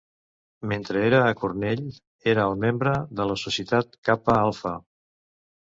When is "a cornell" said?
1.25-1.83